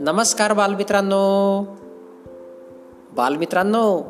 [0.00, 1.62] नमस्कार बालमित्रांनो.
[3.12, 4.02] बालमित्रांनो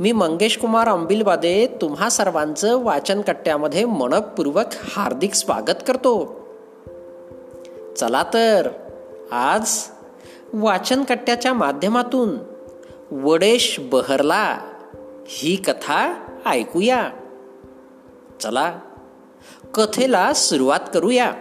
[0.00, 6.40] मी मंगेश कुमार अंबिलवादे तुम्हा सर्वांचं वाचन कट्ट्यामध्ये मनपूर्वक हार्दिक स्वागत करतो.
[7.96, 8.68] चला तर
[9.32, 9.74] आज
[10.52, 12.38] वाचन कट्ट्याच्या माध्यमातून
[13.10, 14.58] वडेश बहरला
[15.26, 16.14] ही कथा
[16.46, 17.10] ऐकूया.
[18.40, 18.78] चला.
[19.74, 21.32] कथेला सुरुवात करूया.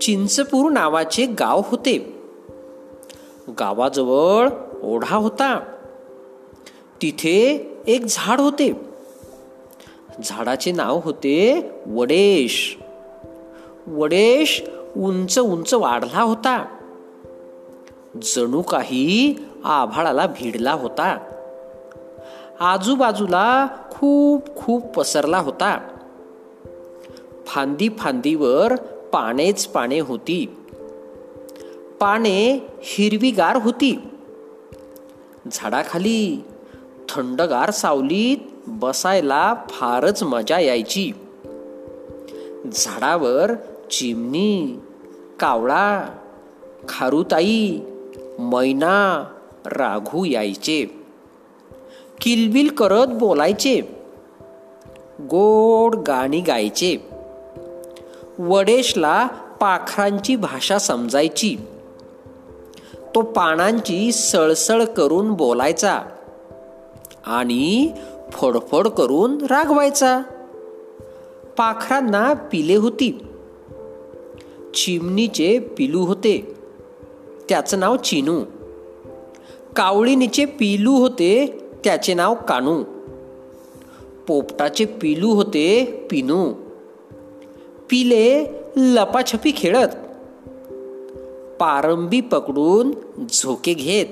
[0.00, 2.22] चिंचपूर नावाचे गाव होते.
[3.48, 4.48] गावाजवळ
[4.82, 5.60] ओढा होता.
[7.02, 8.72] तिथे एक झाड होते.
[10.24, 12.78] झाडाचे नाव होते वडेश.
[13.86, 14.62] वडेश
[14.96, 16.64] उंच उंच वाढला होता.
[18.22, 19.34] जणू काही
[19.64, 21.18] आभाळाला भिडला होता.
[22.60, 25.91] आजूबाजूला खूप खूप पसरला होता.
[27.46, 28.76] फांदी फांदीवर
[29.12, 30.46] पानेच पाने होती.
[32.00, 33.98] पाने हिरवीगार होती.
[35.52, 36.44] झाडाखाली
[37.08, 41.12] थंडगार सावलीत बसायला फारच मजा यायची.
[42.72, 43.52] झाडावर
[43.90, 44.80] चिमणी
[45.40, 46.08] कावळा
[46.88, 47.78] खारुताई
[48.38, 49.24] मैना
[49.66, 51.04] राघू यायचे.
[52.20, 53.80] किलबिल करत बोलायचे.
[55.20, 57.11] गोड गाणी गायचे.
[58.38, 59.26] वडेशला
[59.60, 61.56] पाखरांची भाषा समजायची.
[63.14, 66.00] तो पानांची सळसळ करून बोलायचा
[67.26, 67.92] आणि
[68.32, 70.20] फडफड करून रागवायचा.
[71.56, 73.18] पाखरांना पिले होती.
[74.74, 76.54] चिमणीचे पिलू होते.
[77.48, 78.42] त्याचं नाव चिनू.
[79.76, 81.46] कावळीनीचे पिलू होते
[81.84, 82.84] त्याचे नाव कानू.
[84.26, 86.52] पोपटाचे पिलू होते पिनू.
[87.92, 88.44] पिले
[88.76, 89.88] लपाछपी खेळत.
[91.60, 92.90] पारंबी पकडून
[93.32, 94.06] झोके घेत.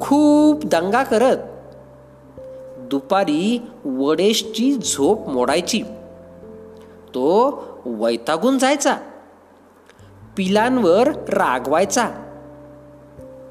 [0.00, 1.36] खूप दंगा करत.
[2.90, 5.82] दुपारी वडेशची झोप मोडायची.
[7.08, 8.96] तो वैतागून जायचा.
[10.36, 12.08] पिलांवर रागवायचा.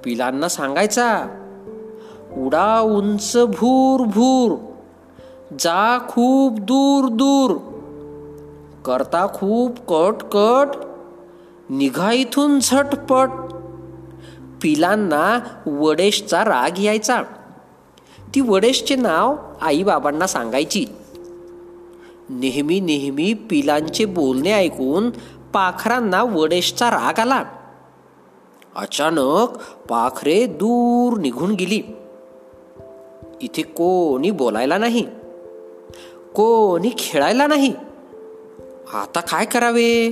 [0.03, 1.28] पिलांना सांगायचा
[2.38, 4.52] उडा उंच भूर भूर
[5.59, 7.75] जा खूप दूर दूर
[8.85, 10.68] करता खूप कट कट
[11.69, 13.28] निघा इथून झटपट.
[14.62, 17.22] पिलांना वडेशचा राग यायचा.
[18.35, 20.85] ती वडेशचे नाव आईबाबांना सांगायची.
[22.29, 25.09] नेहमी नेहमी पिलांचे बोलणे ऐकून
[25.53, 27.44] पाखरांना वडेशचा राग आला.
[28.75, 29.47] अचानक
[29.90, 31.81] पाखरे दूर निघून गेली.
[33.41, 35.06] इथे कोणी बोलायला नाही.
[36.35, 37.74] कोणी खेळायला नाही.
[38.94, 40.12] आता काय करावे?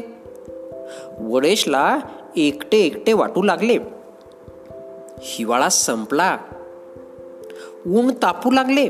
[1.20, 2.00] वडेशला
[2.38, 3.78] एकटे एकटे वाटू लागले.
[5.22, 6.38] हिवाळा संपला.
[7.88, 8.90] ऊन तापू लागले.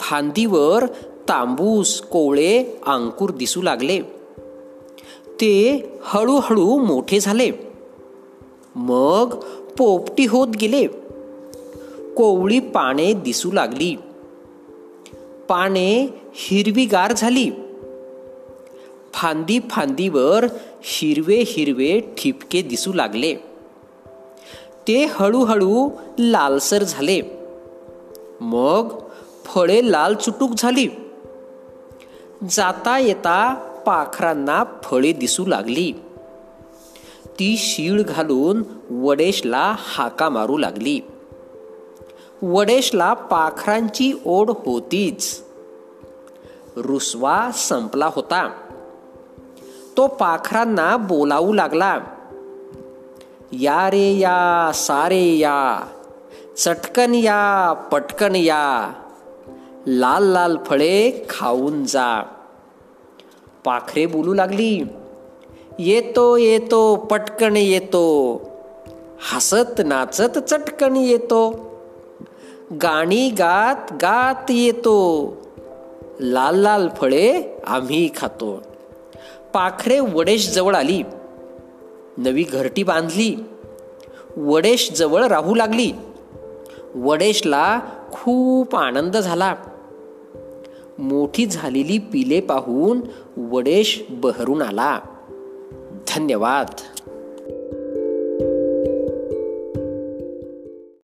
[0.00, 0.86] फांदीवर
[1.28, 4.00] तांबूस कोवळे अंकुर दिसू लागले.
[5.28, 7.50] ते हळूहळू मोठे झाले.
[8.74, 9.34] मग
[9.78, 10.86] पोपटी होत गेले.
[12.16, 13.96] कोवळी पाने दिसू लागली.
[15.48, 17.50] पाने हिरवीगार झाली.
[19.22, 20.44] फांदी फांदीवर
[20.82, 23.34] हिरवे हिरवे ठिपके दिसू लागले.
[24.88, 27.20] ते हळूहळू लालसर झाले.
[28.40, 28.98] मग
[29.44, 30.88] फळे लाल चुटूक झाली.
[32.50, 33.54] जाता येता
[33.86, 35.92] पाखरांना फळे दिसू लागली.
[37.26, 41.00] ती शीळ घालून वडेशला हाका मारू लागली.
[42.42, 45.42] वडेशला पाखरांची ओढ होतीच.
[46.76, 48.52] रुसवा संपला होता.
[49.96, 51.98] तो पाखरांना बोलावू लागला.
[53.52, 55.86] या रे या सारे या
[56.56, 58.92] चटकन या पटकन या
[59.86, 62.22] लाल लाल फळे खाऊन जा.
[63.64, 64.84] पाखरे बोलू लागली
[65.78, 68.06] येतो येतो पटकन येतो
[69.32, 71.50] हसत नाचत चटकन येतो
[72.82, 74.98] गाणी गात गात येतो
[76.20, 78.62] लाल लाल फळे आम्ही खातो.
[79.54, 81.02] पाखरे वडेश जवळ आली.
[82.18, 83.36] नवी घरटी बांधली.
[84.36, 85.92] वडेश जवळ राहू लागली.
[86.94, 87.80] वडेशला
[88.12, 89.54] खूप आनंद झाला.
[90.98, 93.00] मोठी झालेली पिले पाहून
[93.36, 95.00] वडेश बहरून आला.
[96.08, 96.91] धन्यवाद.